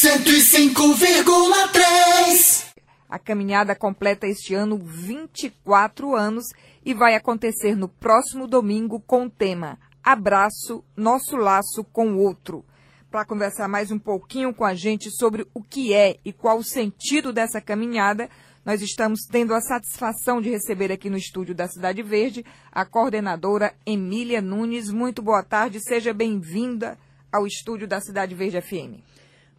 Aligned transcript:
105,3. 0.00 2.72
A 3.06 3.18
caminhada 3.18 3.76
completa 3.76 4.26
este 4.26 4.54
ano 4.54 4.78
24 4.78 6.16
anos 6.16 6.46
e 6.82 6.94
vai 6.94 7.14
acontecer 7.14 7.76
no 7.76 7.86
próximo 7.86 8.46
domingo 8.46 8.98
com 9.00 9.26
o 9.26 9.30
tema 9.30 9.78
Abraço, 10.02 10.82
Nosso 10.96 11.36
Laço 11.36 11.84
com 11.84 12.12
o 12.12 12.18
Outro. 12.18 12.64
Para 13.10 13.26
conversar 13.26 13.68
mais 13.68 13.90
um 13.90 13.98
pouquinho 13.98 14.54
com 14.54 14.64
a 14.64 14.72
gente 14.72 15.10
sobre 15.10 15.46
o 15.52 15.62
que 15.62 15.92
é 15.92 16.16
e 16.24 16.32
qual 16.32 16.56
o 16.56 16.64
sentido 16.64 17.30
dessa 17.30 17.60
caminhada, 17.60 18.30
nós 18.64 18.80
estamos 18.80 19.26
tendo 19.30 19.52
a 19.52 19.60
satisfação 19.60 20.40
de 20.40 20.48
receber 20.48 20.90
aqui 20.90 21.10
no 21.10 21.18
estúdio 21.18 21.54
da 21.54 21.68
Cidade 21.68 22.02
Verde 22.02 22.42
a 22.72 22.86
coordenadora 22.86 23.74
Emília 23.84 24.40
Nunes. 24.40 24.90
Muito 24.90 25.20
boa 25.20 25.42
tarde, 25.42 25.78
seja 25.78 26.14
bem-vinda 26.14 26.96
ao 27.30 27.46
estúdio 27.46 27.86
da 27.86 28.00
Cidade 28.00 28.34
Verde 28.34 28.62
FM. 28.62 29.04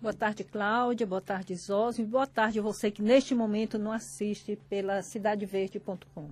Boa 0.02 0.13
tarde, 0.13 0.43
Cláudia. 0.43 1.05
Boa 1.05 1.21
tarde, 1.21 1.55
Zosme. 1.55 2.04
Boa 2.04 2.25
tarde 2.25 2.59
você 2.59 2.89
que 2.89 3.03
neste 3.03 3.35
momento 3.35 3.77
não 3.77 3.91
assiste 3.91 4.58
pela 4.67 5.03
cidadeverde.com. 5.03 6.31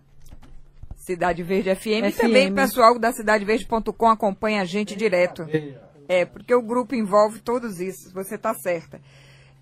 Cidade 0.95 1.43
Verde 1.43 1.75
FM. 1.75 2.11
FM. 2.11 2.17
Também 2.19 2.51
o 2.51 2.55
pessoal 2.55 2.97
da 2.97 3.11
cidadeverde.com 3.11 4.07
acompanha 4.07 4.63
a 4.63 4.65
gente 4.65 4.95
direto. 4.95 5.45
É, 6.07 6.25
porque 6.25 6.53
o 6.55 6.63
grupo 6.63 6.95
envolve 6.95 7.41
todos 7.41 7.79
isso, 7.79 8.11
você 8.11 8.35
está 8.35 8.55
certa. 8.55 8.99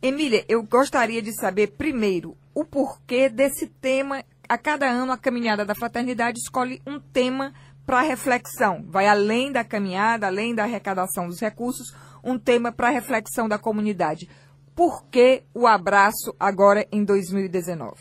Emília, 0.01 0.45
eu 0.47 0.63
gostaria 0.63 1.21
de 1.21 1.33
saber 1.33 1.67
primeiro 1.71 2.37
o 2.55 2.63
porquê 2.63 3.27
desse 3.27 3.67
tema. 3.67 4.23
A 4.47 4.57
cada 4.57 4.89
ano, 4.89 5.11
a 5.11 5.17
Caminhada 5.17 5.65
da 5.65 5.75
Fraternidade 5.75 6.39
escolhe 6.39 6.81
um 6.87 6.97
tema 6.97 7.53
para 7.85 8.01
reflexão. 8.01 8.85
Vai 8.87 9.07
além 9.07 9.51
da 9.51 9.65
caminhada, 9.65 10.27
além 10.27 10.55
da 10.55 10.63
arrecadação 10.63 11.27
dos 11.27 11.41
recursos, 11.41 11.93
um 12.27 12.37
tema 12.37 12.73
para 12.73 12.89
reflexão 12.89 13.47
da 13.47 13.57
comunidade. 13.57 14.29
Por 14.75 15.05
que 15.05 15.43
o 15.53 15.65
abraço 15.65 16.35
agora 16.37 16.85
em 16.91 17.03
2019? 17.03 17.95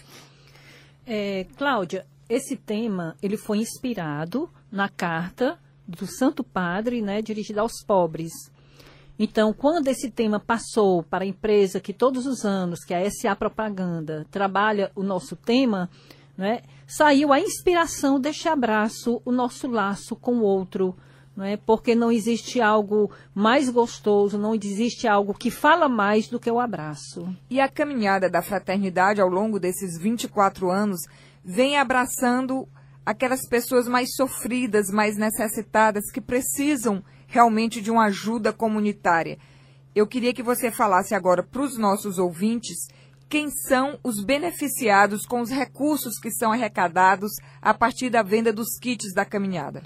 É, 1.07 1.47
Cláudia, 1.57 2.05
esse 2.29 2.57
tema 2.57 3.17
ele 3.23 3.37
foi 3.37 3.59
inspirado 3.59 4.51
na 4.71 4.89
carta 4.89 5.59
do 5.87 6.07
Santo 6.07 6.43
Padre, 6.43 7.01
né, 7.01 7.23
dirigida 7.23 7.61
aos 7.61 7.85
pobres. 7.87 8.33
Então, 9.17 9.53
quando 9.53 9.89
esse 9.89 10.11
tema 10.11 10.41
passou 10.41 11.05
para 11.05 11.25
a 11.25 11.27
empresa 11.27 11.81
que 11.81 11.93
todos 11.93 12.27
os 12.27 12.45
anos, 12.45 12.85
que 12.85 12.93
a 12.93 13.09
SA 13.09 13.37
Propaganda, 13.37 14.27
trabalha 14.31 14.91
o 14.95 15.03
nosso 15.05 15.37
tema, 15.37 15.89
né, 16.37 16.63
saiu 16.87 17.33
a 17.33 17.41
inspiração 17.41 18.21
deste 18.21 18.49
abraço, 18.49 19.23
o 19.25 19.31
nosso 19.31 19.69
laço 19.69 20.17
com 20.17 20.39
o 20.39 20.43
outro, 20.43 20.95
né, 21.37 21.59
porque 21.67 21.95
não 21.95 22.11
existe 22.11 22.61
algo 22.61 23.11
mais 23.35 23.69
gostoso, 23.69 24.39
não 24.39 24.55
existe 24.55 25.07
algo 25.07 25.35
que 25.35 25.51
fala 25.51 25.89
mais 25.89 26.29
do 26.29 26.41
que 26.41 26.51
o 26.51 26.59
abraço. 26.59 27.29
E 27.51 27.61
a 27.61 27.69
caminhada 27.69 28.31
da 28.31 28.41
fraternidade 28.41 29.21
ao 29.21 29.29
longo 29.29 29.61
desses 29.61 29.99
24 29.99 30.71
anos 30.71 31.01
vem 31.45 31.77
abraçando 31.77 32.67
aquelas 33.05 33.47
pessoas 33.47 33.87
mais 33.87 34.15
sofridas, 34.15 34.91
mais 34.91 35.17
necessitadas, 35.17 36.11
que 36.11 36.21
precisam 36.21 37.05
realmente 37.29 37.81
de 37.81 37.91
uma 37.91 38.07
ajuda 38.07 38.53
comunitária. 38.53 39.39
Eu 39.95 40.07
queria 40.07 40.33
que 40.33 40.43
você 40.43 40.71
falasse 40.71 41.15
agora 41.15 41.43
para 41.43 41.63
os 41.63 41.79
nossos 41.79 42.19
ouvintes 42.19 42.89
quem 43.29 43.51
são 43.51 43.99
os 44.05 44.25
beneficiados 44.25 45.27
com 45.27 45.41
os 45.41 45.51
recursos 45.51 46.19
que 46.19 46.31
são 46.31 46.53
arrecadados 46.53 47.33
a 47.61 47.75
partir 47.75 48.09
da 48.09 48.23
venda 48.23 48.53
dos 48.53 48.79
kits 48.81 49.13
da 49.13 49.25
caminhada. 49.25 49.83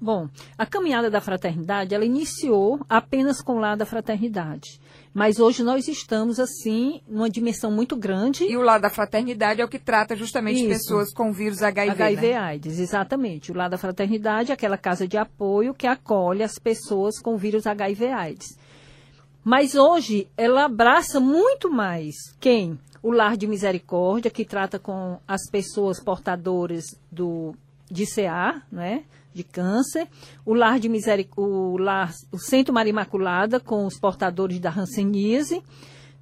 Bom, 0.00 0.28
a 0.56 0.64
caminhada 0.64 1.10
da 1.10 1.20
fraternidade, 1.20 1.94
ela 1.94 2.04
iniciou 2.04 2.80
apenas 2.88 3.42
com 3.42 3.56
o 3.56 3.58
lado 3.58 3.78
da 3.78 3.86
fraternidade. 3.86 4.80
Mas 5.12 5.40
hoje 5.40 5.64
nós 5.64 5.88
estamos, 5.88 6.38
assim, 6.38 7.00
numa 7.08 7.28
dimensão 7.28 7.72
muito 7.72 7.96
grande. 7.96 8.44
E 8.44 8.56
o 8.56 8.62
lado 8.62 8.82
da 8.82 8.90
fraternidade 8.90 9.60
é 9.60 9.64
o 9.64 9.68
que 9.68 9.78
trata 9.78 10.14
justamente 10.14 10.60
Isso. 10.60 10.68
pessoas 10.68 11.12
com 11.12 11.32
vírus 11.32 11.62
HIV. 11.62 11.90
HIV 11.90 12.28
né? 12.28 12.36
AIDS, 12.36 12.78
exatamente. 12.78 13.50
O 13.50 13.56
lado 13.56 13.72
da 13.72 13.78
fraternidade 13.78 14.52
é 14.52 14.54
aquela 14.54 14.78
casa 14.78 15.08
de 15.08 15.16
apoio 15.16 15.74
que 15.74 15.86
acolhe 15.86 16.44
as 16.44 16.58
pessoas 16.58 17.18
com 17.20 17.36
vírus 17.36 17.66
HIV 17.66 18.06
AIDS. 18.06 18.56
Mas 19.42 19.74
hoje 19.74 20.28
ela 20.36 20.66
abraça 20.66 21.18
muito 21.18 21.70
mais 21.70 22.14
quem? 22.38 22.78
O 23.02 23.10
Lar 23.10 23.36
de 23.36 23.46
Misericórdia, 23.46 24.30
que 24.30 24.44
trata 24.44 24.78
com 24.78 25.18
as 25.26 25.48
pessoas 25.50 26.02
portadoras 26.02 26.84
do, 27.10 27.54
de 27.90 28.04
CA, 28.06 28.62
né? 28.70 29.04
De 29.38 29.44
câncer, 29.44 30.08
o 30.44 30.52
lar 30.52 30.80
de 30.80 30.88
misericórdia, 30.88 31.54
o, 31.54 31.76
lar, 31.78 32.12
o 32.32 32.38
Centro 32.38 32.74
Maria 32.74 32.90
Imaculada 32.90 33.60
com 33.60 33.86
os 33.86 33.98
portadores 33.98 34.58
da 34.58 34.68
ranceníase. 34.68 35.62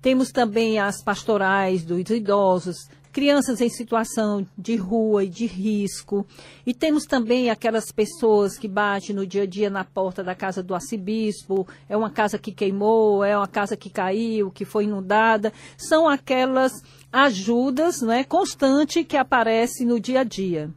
Temos 0.02 0.30
também 0.30 0.78
as 0.78 1.02
pastorais 1.02 1.82
dos 1.82 2.10
idosos, 2.10 2.76
crianças 3.10 3.62
em 3.62 3.70
situação 3.70 4.46
de 4.58 4.76
rua 4.76 5.24
e 5.24 5.28
de 5.28 5.46
risco. 5.46 6.26
E 6.66 6.74
temos 6.74 7.04
também 7.04 7.48
aquelas 7.48 7.90
pessoas 7.90 8.58
que 8.58 8.68
batem 8.68 9.16
no 9.16 9.26
dia 9.26 9.44
a 9.44 9.46
dia 9.46 9.70
na 9.70 9.82
porta 9.82 10.22
da 10.22 10.34
casa 10.34 10.62
do 10.62 10.74
arcebispo, 10.74 11.66
é 11.88 11.96
uma 11.96 12.10
casa 12.10 12.38
que 12.38 12.52
queimou, 12.52 13.24
é 13.24 13.34
uma 13.34 13.48
casa 13.48 13.74
que 13.74 13.88
caiu, 13.88 14.50
que 14.50 14.66
foi 14.66 14.84
inundada. 14.84 15.50
São 15.78 16.06
aquelas 16.06 16.72
ajudas 17.10 18.02
né, 18.02 18.22
constantes 18.22 19.06
que 19.06 19.16
aparecem 19.16 19.86
no 19.86 19.98
dia 19.98 20.20
a 20.20 20.24
dia. 20.24 20.70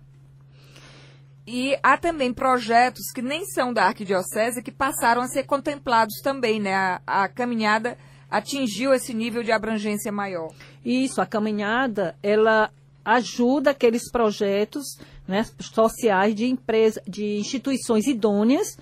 E 1.52 1.76
há 1.82 1.98
também 1.98 2.32
projetos 2.32 3.12
que 3.12 3.24
nem 3.24 3.44
são 3.44 3.74
da 3.74 3.86
arquidiocese 3.86 4.62
que 4.62 4.72
passaram 4.72 5.24
a 5.24 5.28
ser 5.28 5.46
contemplados 5.46 6.22
também, 6.22 6.60
né? 6.60 6.76
A, 6.76 7.24
a 7.24 7.28
caminhada 7.28 7.98
atingiu 8.30 8.94
esse 8.94 9.16
nível 9.16 9.42
de 9.42 9.52
abrangência 9.52 10.12
maior. 10.12 10.54
Isso, 10.86 11.20
a 11.20 11.26
caminhada, 11.26 12.16
ela 12.22 12.70
ajuda 13.04 13.72
aqueles 13.72 14.12
projetos 14.12 15.00
né, 15.28 15.44
sociais 15.60 16.36
de 16.36 16.46
empresa, 16.46 17.02
de 17.08 17.40
instituições 17.40 18.06
idôneas 18.06 18.78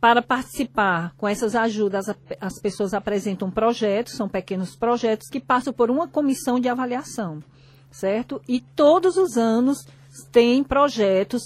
para 0.00 0.22
participar 0.22 1.12
com 1.16 1.26
essas 1.26 1.56
ajudas. 1.56 2.04
As 2.40 2.60
pessoas 2.60 2.94
apresentam 2.94 3.50
projetos, 3.50 4.14
são 4.14 4.28
pequenos 4.28 4.76
projetos 4.76 5.28
que 5.28 5.40
passam 5.40 5.72
por 5.72 5.90
uma 5.90 6.06
comissão 6.06 6.60
de 6.60 6.68
avaliação, 6.68 7.42
certo? 7.90 8.40
E 8.46 8.60
todos 8.60 9.16
os 9.16 9.36
anos 9.36 9.84
tem 10.30 10.62
projetos 10.62 11.42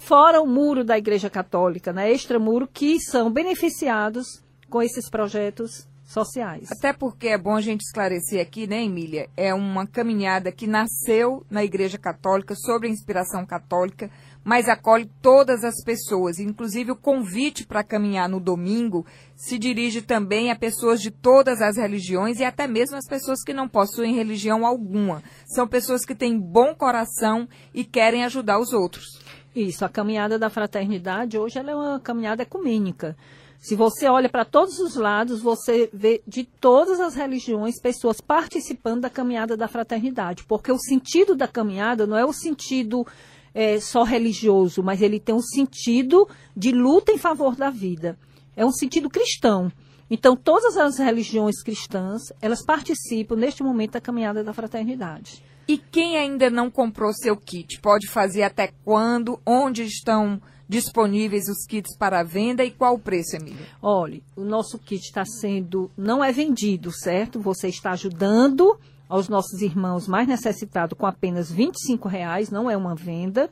fora 0.00 0.40
o 0.40 0.46
muro 0.46 0.82
da 0.82 0.98
Igreja 0.98 1.30
Católica, 1.30 1.92
né, 1.92 2.10
extramuro, 2.10 2.66
que 2.66 2.98
são 2.98 3.30
beneficiados 3.30 4.42
com 4.68 4.82
esses 4.82 5.08
projetos 5.08 5.88
sociais. 6.04 6.68
Até 6.72 6.92
porque 6.92 7.28
é 7.28 7.38
bom 7.38 7.54
a 7.54 7.60
gente 7.60 7.82
esclarecer 7.82 8.40
aqui, 8.40 8.66
né, 8.66 8.82
Emília? 8.82 9.28
É 9.36 9.54
uma 9.54 9.86
caminhada 9.86 10.50
que 10.50 10.66
nasceu 10.66 11.46
na 11.48 11.64
Igreja 11.64 11.96
Católica, 11.98 12.56
sobre 12.56 12.88
a 12.88 12.90
inspiração 12.90 13.46
católica, 13.46 14.10
mas 14.42 14.68
acolhe 14.68 15.08
todas 15.22 15.62
as 15.62 15.84
pessoas. 15.84 16.38
Inclusive, 16.40 16.90
o 16.90 16.96
convite 16.96 17.64
para 17.64 17.84
caminhar 17.84 18.28
no 18.28 18.40
domingo 18.40 19.06
se 19.36 19.58
dirige 19.58 20.02
também 20.02 20.50
a 20.50 20.56
pessoas 20.56 21.00
de 21.00 21.10
todas 21.10 21.60
as 21.60 21.76
religiões 21.76 22.40
e 22.40 22.44
até 22.44 22.66
mesmo 22.66 22.96
as 22.96 23.06
pessoas 23.06 23.42
que 23.44 23.54
não 23.54 23.68
possuem 23.68 24.14
religião 24.14 24.66
alguma. 24.66 25.22
São 25.46 25.68
pessoas 25.68 26.04
que 26.04 26.14
têm 26.14 26.38
bom 26.38 26.74
coração 26.74 27.48
e 27.72 27.84
querem 27.84 28.24
ajudar 28.24 28.58
os 28.58 28.72
outros. 28.72 29.20
Isso, 29.54 29.84
a 29.84 29.88
caminhada 29.88 30.38
da 30.38 30.48
fraternidade 30.48 31.36
hoje 31.36 31.58
é 31.58 31.74
uma 31.74 31.98
caminhada 31.98 32.42
ecumênica. 32.42 33.16
Se 33.58 33.74
você 33.74 34.08
olha 34.08 34.28
para 34.28 34.44
todos 34.44 34.78
os 34.78 34.94
lados, 34.94 35.42
você 35.42 35.90
vê 35.92 36.22
de 36.26 36.44
todas 36.44 36.98
as 36.98 37.14
religiões 37.14 37.78
pessoas 37.78 38.20
participando 38.20 39.02
da 39.02 39.10
caminhada 39.10 39.56
da 39.56 39.68
fraternidade, 39.68 40.44
porque 40.44 40.72
o 40.72 40.78
sentido 40.78 41.34
da 41.34 41.46
caminhada 41.46 42.06
não 42.06 42.16
é 42.16 42.24
o 42.24 42.32
sentido 42.32 43.06
é, 43.52 43.78
só 43.80 44.02
religioso, 44.02 44.82
mas 44.82 45.02
ele 45.02 45.20
tem 45.20 45.34
um 45.34 45.42
sentido 45.42 46.26
de 46.56 46.72
luta 46.72 47.12
em 47.12 47.18
favor 47.18 47.54
da 47.54 47.68
vida. 47.68 48.18
É 48.56 48.64
um 48.64 48.72
sentido 48.72 49.10
cristão. 49.10 49.70
Então, 50.08 50.34
todas 50.34 50.76
as 50.76 50.98
religiões 50.98 51.62
cristãs, 51.62 52.32
elas 52.40 52.64
participam 52.64 53.36
neste 53.36 53.62
momento 53.62 53.92
da 53.92 54.00
caminhada 54.00 54.42
da 54.42 54.52
fraternidade. 54.52 55.42
E 55.68 55.78
quem 55.78 56.16
ainda 56.16 56.50
não 56.50 56.70
comprou 56.70 57.12
seu 57.12 57.36
kit, 57.36 57.80
pode 57.80 58.08
fazer 58.08 58.42
até 58.42 58.72
quando? 58.84 59.40
Onde 59.46 59.84
estão 59.84 60.40
disponíveis 60.68 61.48
os 61.48 61.66
kits 61.66 61.96
para 61.96 62.22
venda 62.22 62.64
e 62.64 62.70
qual 62.70 62.94
o 62.94 62.98
preço, 62.98 63.36
Emília? 63.36 63.66
Olha, 63.82 64.20
o 64.36 64.44
nosso 64.44 64.78
kit 64.78 65.02
está 65.02 65.24
sendo, 65.24 65.90
não 65.96 66.22
é 66.22 66.30
vendido, 66.30 66.92
certo? 66.92 67.40
Você 67.40 67.68
está 67.68 67.90
ajudando 67.90 68.78
aos 69.08 69.28
nossos 69.28 69.60
irmãos 69.60 70.06
mais 70.06 70.28
necessitados 70.28 70.96
com 70.96 71.06
apenas 71.06 71.50
R$ 71.50 71.72
reais, 72.06 72.50
não 72.50 72.70
é 72.70 72.76
uma 72.76 72.94
venda. 72.94 73.50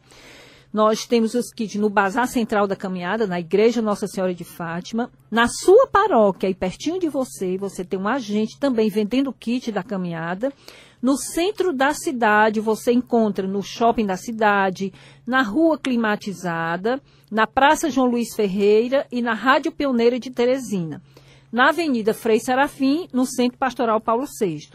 Nós 0.72 1.06
temos 1.06 1.34
os 1.34 1.50
kits 1.50 1.76
no 1.76 1.88
Bazar 1.88 2.28
Central 2.28 2.66
da 2.66 2.76
Caminhada, 2.76 3.26
na 3.26 3.40
Igreja 3.40 3.80
Nossa 3.80 4.06
Senhora 4.06 4.34
de 4.34 4.44
Fátima. 4.44 5.10
Na 5.30 5.48
sua 5.48 5.86
paróquia, 5.86 6.46
aí 6.46 6.54
pertinho 6.54 7.00
de 7.00 7.08
você, 7.08 7.56
você 7.56 7.84
tem 7.84 7.98
um 7.98 8.06
agente 8.06 8.58
também 8.60 8.90
vendendo 8.90 9.30
o 9.30 9.32
kit 9.32 9.72
da 9.72 9.82
caminhada. 9.82 10.52
No 11.00 11.16
centro 11.16 11.72
da 11.72 11.94
cidade, 11.94 12.60
você 12.60 12.92
encontra 12.92 13.46
no 13.46 13.62
shopping 13.62 14.04
da 14.04 14.16
cidade, 14.16 14.92
na 15.26 15.42
rua 15.42 15.78
climatizada, 15.78 17.00
na 17.30 17.46
Praça 17.46 17.88
João 17.88 18.06
Luiz 18.06 18.34
Ferreira 18.34 19.06
e 19.10 19.22
na 19.22 19.32
Rádio 19.32 19.72
Pioneira 19.72 20.18
de 20.18 20.30
Teresina. 20.30 21.00
na 21.50 21.70
Avenida 21.70 22.12
Frei 22.12 22.38
Serafim, 22.38 23.08
no 23.10 23.24
Centro 23.24 23.56
Pastoral 23.56 24.02
Paulo 24.02 24.26
VI. 24.38 24.68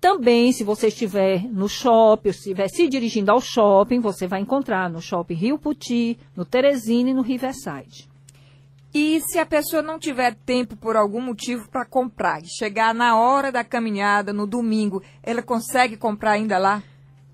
Também, 0.00 0.50
se 0.50 0.64
você 0.64 0.88
estiver 0.88 1.44
no 1.44 1.68
shopping, 1.68 2.32
se 2.32 2.38
estiver 2.38 2.68
se 2.68 2.88
dirigindo 2.88 3.30
ao 3.30 3.40
shopping, 3.40 4.00
você 4.00 4.26
vai 4.26 4.40
encontrar 4.40 4.88
no 4.88 5.02
Shopping 5.02 5.34
Rio 5.34 5.58
Puti, 5.58 6.18
no 6.34 6.44
Teresina 6.44 7.10
e 7.10 7.14
no 7.14 7.20
Riverside. 7.20 8.08
E 8.94 9.20
se 9.20 9.38
a 9.38 9.44
pessoa 9.44 9.82
não 9.82 9.98
tiver 9.98 10.34
tempo 10.34 10.74
por 10.74 10.96
algum 10.96 11.20
motivo 11.20 11.68
para 11.68 11.84
comprar 11.84 12.42
e 12.42 12.48
chegar 12.48 12.94
na 12.94 13.16
hora 13.16 13.52
da 13.52 13.62
caminhada, 13.62 14.32
no 14.32 14.46
domingo, 14.46 15.02
ela 15.22 15.42
consegue 15.42 15.98
comprar 15.98 16.32
ainda 16.32 16.56
lá? 16.56 16.82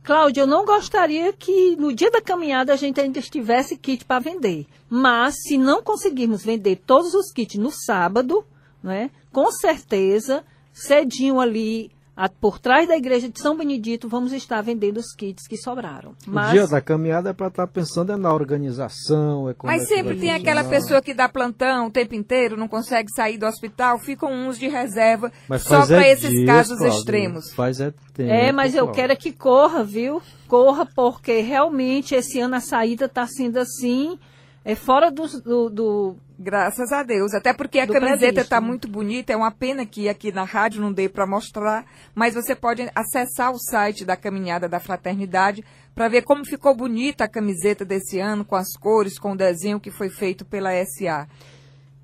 Cláudia, 0.02 0.42
eu 0.42 0.46
não 0.46 0.64
gostaria 0.64 1.32
que 1.32 1.76
no 1.76 1.94
dia 1.94 2.10
da 2.10 2.20
caminhada 2.20 2.72
a 2.72 2.76
gente 2.76 3.00
ainda 3.00 3.20
estivesse 3.20 3.76
kit 3.76 4.04
para 4.04 4.20
vender. 4.20 4.66
Mas 4.90 5.36
se 5.42 5.56
não 5.56 5.82
conseguirmos 5.82 6.44
vender 6.44 6.82
todos 6.84 7.14
os 7.14 7.32
kits 7.32 7.58
no 7.58 7.70
sábado, 7.70 8.44
né, 8.82 9.10
com 9.32 9.50
certeza, 9.52 10.44
cedinho 10.72 11.40
ali 11.40 11.90
a, 12.16 12.30
por 12.30 12.58
trás 12.58 12.88
da 12.88 12.96
igreja 12.96 13.28
de 13.28 13.38
São 13.38 13.56
Benedito, 13.56 14.08
vamos 14.08 14.32
estar 14.32 14.62
vendendo 14.62 14.96
os 14.96 15.14
kits 15.14 15.46
que 15.46 15.56
sobraram. 15.56 16.14
Mas... 16.26 16.48
O 16.48 16.52
dia 16.52 16.66
da 16.66 16.80
caminhada 16.80 17.30
é 17.30 17.32
para 17.34 17.48
estar 17.48 17.66
tá 17.66 17.72
pensando 17.72 18.10
é 18.10 18.16
na 18.16 18.32
organização. 18.32 19.50
É 19.50 19.54
Mas 19.62 19.82
é 19.82 19.96
sempre 19.96 20.18
tem 20.18 20.32
aquela 20.32 20.64
pessoa 20.64 21.02
que 21.02 21.12
dá 21.12 21.28
plantão 21.28 21.88
o 21.88 21.90
tempo 21.90 22.14
inteiro, 22.14 22.56
não 22.56 22.68
consegue 22.68 23.10
sair 23.10 23.36
do 23.36 23.44
hospital, 23.44 23.98
ficam 23.98 24.32
uns 24.32 24.58
de 24.58 24.66
reserva 24.66 25.30
mas 25.46 25.62
só 25.62 25.86
para 25.86 26.06
é 26.06 26.12
esses 26.12 26.30
dias, 26.30 26.46
casos 26.46 26.78
Cláudio, 26.78 26.98
extremos. 26.98 27.52
Faz 27.52 27.80
é, 27.80 27.92
tempo, 28.14 28.30
é, 28.30 28.50
mas 28.50 28.74
eu 28.74 28.90
quero 28.90 29.12
é 29.12 29.16
que 29.16 29.32
corra, 29.32 29.84
viu? 29.84 30.22
Corra, 30.48 30.86
porque 30.86 31.40
realmente 31.40 32.14
esse 32.14 32.40
ano 32.40 32.54
a 32.54 32.60
saída 32.60 33.04
está 33.04 33.26
sendo 33.26 33.58
assim 33.58 34.18
é 34.66 34.74
fora 34.74 35.10
do, 35.12 35.28
do, 35.42 35.70
do, 35.70 36.16
Graças 36.36 36.90
a 36.90 37.04
Deus. 37.04 37.32
Até 37.34 37.54
porque 37.54 37.78
a 37.78 37.86
camiseta 37.86 38.40
está 38.40 38.60
muito 38.60 38.88
bonita. 38.88 39.32
É 39.32 39.36
uma 39.36 39.52
pena 39.52 39.86
que 39.86 40.08
aqui 40.08 40.32
na 40.32 40.42
rádio 40.42 40.80
não 40.80 40.92
dê 40.92 41.08
para 41.08 41.24
mostrar. 41.24 41.86
Mas 42.12 42.34
você 42.34 42.56
pode 42.56 42.90
acessar 42.92 43.52
o 43.52 43.60
site 43.60 44.04
da 44.04 44.16
Caminhada 44.16 44.68
da 44.68 44.80
Fraternidade 44.80 45.64
para 45.94 46.08
ver 46.08 46.22
como 46.22 46.44
ficou 46.44 46.74
bonita 46.74 47.22
a 47.22 47.28
camiseta 47.28 47.84
desse 47.84 48.18
ano, 48.18 48.44
com 48.44 48.56
as 48.56 48.76
cores, 48.76 49.20
com 49.20 49.34
o 49.34 49.36
desenho 49.36 49.78
que 49.78 49.92
foi 49.92 50.10
feito 50.10 50.44
pela 50.44 50.72
SA. 50.84 51.28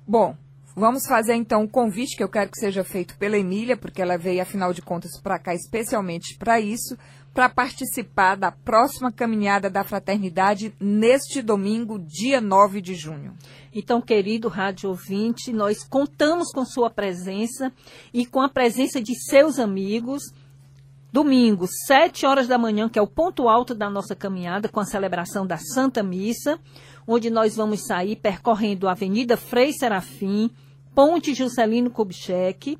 Bom, 0.06 0.36
Vamos 0.78 1.06
fazer 1.06 1.34
então 1.34 1.62
um 1.62 1.66
convite 1.66 2.14
que 2.14 2.22
eu 2.22 2.28
quero 2.28 2.50
que 2.50 2.60
seja 2.60 2.84
feito 2.84 3.16
pela 3.16 3.38
Emília, 3.38 3.78
porque 3.78 4.02
ela 4.02 4.18
veio, 4.18 4.42
afinal 4.42 4.74
de 4.74 4.82
contas, 4.82 5.18
para 5.18 5.38
cá 5.38 5.54
especialmente 5.54 6.36
para 6.36 6.60
isso, 6.60 6.98
para 7.36 7.50
participar 7.50 8.34
da 8.34 8.50
próxima 8.50 9.12
caminhada 9.12 9.68
da 9.68 9.84
fraternidade 9.84 10.74
neste 10.80 11.42
domingo, 11.42 11.98
dia 11.98 12.40
9 12.40 12.80
de 12.80 12.94
junho. 12.94 13.34
Então, 13.74 14.00
querido 14.00 14.48
rádio 14.48 14.88
ouvinte, 14.88 15.52
nós 15.52 15.86
contamos 15.86 16.50
com 16.50 16.64
sua 16.64 16.88
presença 16.88 17.70
e 18.10 18.24
com 18.24 18.40
a 18.40 18.48
presença 18.48 19.02
de 19.02 19.14
seus 19.14 19.58
amigos. 19.58 20.22
Domingo, 21.12 21.66
7 21.86 22.24
horas 22.24 22.48
da 22.48 22.56
manhã, 22.56 22.88
que 22.88 22.98
é 22.98 23.02
o 23.02 23.06
ponto 23.06 23.50
alto 23.50 23.74
da 23.74 23.90
nossa 23.90 24.16
caminhada, 24.16 24.66
com 24.66 24.80
a 24.80 24.86
celebração 24.86 25.46
da 25.46 25.58
Santa 25.58 26.02
Missa, 26.02 26.58
onde 27.06 27.28
nós 27.28 27.54
vamos 27.54 27.86
sair 27.86 28.16
percorrendo 28.16 28.88
a 28.88 28.92
Avenida 28.92 29.36
Frei 29.36 29.74
Serafim, 29.74 30.50
Ponte 30.94 31.34
Juscelino 31.34 31.90
Kubitschek. 31.90 32.78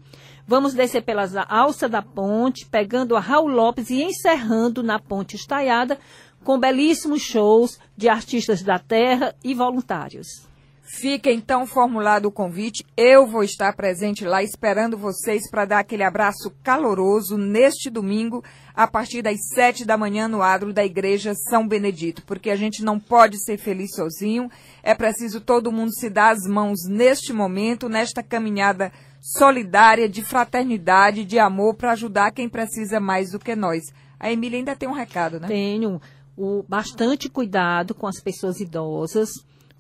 Vamos 0.49 0.75
descer 0.75 1.03
pelas 1.03 1.35
alças 1.37 1.91
da 1.91 2.01
ponte, 2.01 2.67
pegando 2.67 3.17
a 3.17 3.21
Raul 3.21 3.49
Lopes 3.49 3.91
e 3.91 4.03
encerrando 4.03 4.81
na 4.81 4.97
Ponte 4.97 5.35
Estaiada 5.35 5.99
com 6.45 6.61
belíssimos 6.61 7.23
shows 7.23 7.81
de 7.97 8.09
artistas 8.09 8.63
da 8.63 8.79
terra 8.79 9.35
e 9.43 9.53
voluntários. 9.55 10.47
Fica 10.87 11.33
então 11.33 11.67
formulado 11.67 12.27
o 12.27 12.33
convite. 12.33 12.87
Eu 12.97 13.27
vou 13.27 13.43
estar 13.43 13.75
presente 13.75 14.25
lá 14.25 14.41
esperando 14.41 14.97
vocês 14.97 15.51
para 15.51 15.65
dar 15.65 15.81
aquele 15.81 16.05
abraço 16.05 16.55
caloroso 16.63 17.37
neste 17.37 17.91
domingo, 17.91 18.45
a 18.73 18.87
partir 18.87 19.21
das 19.21 19.37
sete 19.53 19.85
da 19.85 19.97
manhã, 19.97 20.29
no 20.29 20.43
adro 20.43 20.73
da 20.73 20.85
Igreja 20.85 21.35
São 21.35 21.67
Benedito, 21.67 22.23
porque 22.25 22.51
a 22.51 22.57
gente 22.57 22.85
não 22.85 23.01
pode 23.01 23.43
ser 23.43 23.59
feliz 23.59 23.97
sozinho. 23.97 24.49
É 24.81 24.95
preciso 24.95 25.41
todo 25.41 25.73
mundo 25.73 25.93
se 25.93 26.09
dar 26.09 26.31
as 26.31 26.47
mãos 26.47 26.79
neste 26.89 27.33
momento, 27.33 27.89
nesta 27.89 28.23
caminhada 28.23 28.93
solidária, 29.21 30.09
de 30.09 30.23
fraternidade, 30.23 31.25
de 31.25 31.37
amor, 31.37 31.75
para 31.75 31.93
ajudar 31.93 32.31
quem 32.31 32.49
precisa 32.49 33.01
mais 33.01 33.33
do 33.33 33.41
que 33.41 33.57
nós. 33.57 33.83
A 34.21 34.31
Emília 34.31 34.61
ainda 34.61 34.77
tem 34.77 34.89
um 34.89 34.93
recado, 34.93 35.41
né? 35.41 35.49
Tenho. 35.49 36.01
O, 36.37 36.63
bastante 36.69 37.29
cuidado 37.29 37.93
com 37.93 38.07
as 38.07 38.21
pessoas 38.21 38.61
idosas 38.61 39.31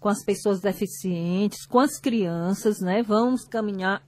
com 0.07 0.11
as 0.11 0.23
pessoas 0.23 0.61
deficientes, 0.61 1.67
com 1.67 1.81
as 1.81 1.99
crianças, 1.99 2.79
né? 2.79 3.03
Vamos 3.03 3.43
caminhar 3.43 4.01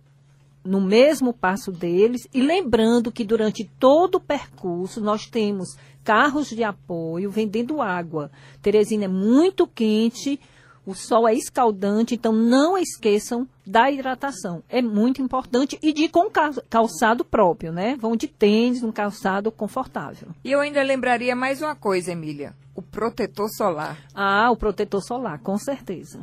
no 0.62 0.80
mesmo 0.80 1.32
passo 1.32 1.72
deles 1.72 2.24
e 2.32 2.40
lembrando 2.40 3.10
que 3.10 3.24
durante 3.24 3.68
todo 3.80 4.14
o 4.14 4.20
percurso 4.20 5.00
nós 5.00 5.26
temos 5.26 5.76
carros 6.04 6.50
de 6.50 6.62
apoio 6.62 7.28
vendendo 7.28 7.82
água. 7.82 8.30
Teresina 8.62 9.06
é 9.06 9.08
muito 9.08 9.66
quente, 9.66 10.38
o 10.88 10.94
sol 10.94 11.28
é 11.28 11.34
escaldante, 11.34 12.14
então 12.14 12.32
não 12.32 12.78
esqueçam 12.78 13.46
da 13.66 13.90
hidratação. 13.90 14.62
É 14.68 14.80
muito 14.80 15.20
importante 15.20 15.78
e 15.82 15.92
de 15.92 16.08
com 16.08 16.30
calçado 16.70 17.24
próprio, 17.24 17.72
né? 17.72 17.96
Vão 18.00 18.16
de 18.16 18.26
tênis, 18.26 18.82
um 18.82 18.90
calçado 18.90 19.52
confortável. 19.52 20.28
E 20.42 20.50
eu 20.50 20.60
ainda 20.60 20.82
lembraria 20.82 21.36
mais 21.36 21.60
uma 21.60 21.76
coisa, 21.76 22.12
Emília 22.12 22.54
o 22.78 22.82
protetor 22.82 23.48
solar. 23.50 23.98
Ah, 24.14 24.52
o 24.52 24.56
protetor 24.56 25.02
solar, 25.02 25.40
com 25.40 25.58
certeza. 25.58 26.20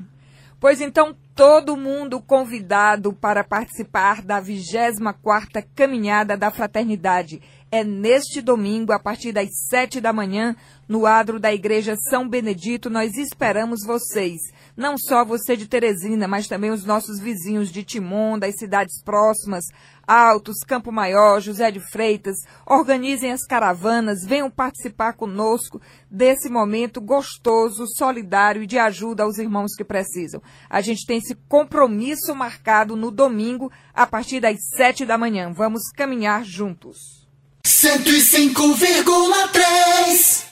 Pois 0.57 0.79
então, 0.79 1.13
todo 1.35 1.75
mundo 1.75 2.21
convidado 2.21 3.11
para 3.11 3.43
participar 3.43 4.21
da 4.21 4.41
24ª 4.41 5.65
Caminhada 5.75 6.37
da 6.37 6.49
Fraternidade. 6.49 7.41
É 7.71 7.83
neste 7.83 8.41
domingo, 8.41 8.93
a 8.93 8.99
partir 8.99 9.31
das 9.31 9.49
sete 9.67 9.99
da 9.99 10.13
manhã, 10.13 10.55
no 10.87 11.05
adro 11.05 11.39
da 11.39 11.51
Igreja 11.51 11.95
São 12.09 12.29
Benedito, 12.29 12.89
nós 12.89 13.17
esperamos 13.17 13.83
vocês. 13.83 14.39
Não 14.77 14.97
só 14.97 15.25
você 15.25 15.57
de 15.57 15.67
Teresina, 15.67 16.27
mas 16.27 16.47
também 16.47 16.69
os 16.69 16.85
nossos 16.85 17.19
vizinhos 17.19 17.71
de 17.71 17.83
Timon, 17.83 18.37
das 18.37 18.55
cidades 18.57 19.01
próximas, 19.03 19.65
Altos, 20.07 20.59
Campo 20.65 20.91
Maior, 20.91 21.41
José 21.41 21.71
de 21.71 21.79
Freitas. 21.79 22.35
Organizem 22.67 23.31
as 23.31 23.43
caravanas, 23.45 24.23
venham 24.23 24.49
participar 24.49 25.13
conosco 25.13 25.81
desse 26.09 26.49
momento 26.49 27.01
gostoso, 27.01 27.85
solidário 27.97 28.61
e 28.61 28.67
de 28.67 28.77
ajuda 28.77 29.23
aos 29.23 29.39
irmãos 29.39 29.75
que 29.75 29.83
precisam. 29.83 30.41
A 30.69 30.81
gente 30.81 31.05
tem 31.05 31.17
esse 31.17 31.33
compromisso 31.49 32.35
marcado 32.35 32.95
no 32.95 33.09
domingo, 33.09 33.71
a 33.93 34.05
partir 34.05 34.39
das 34.39 34.57
sete 34.77 35.03
da 35.03 35.17
manhã. 35.17 35.51
Vamos 35.51 35.89
caminhar 35.95 36.45
juntos. 36.45 37.24
105,3 37.85 40.45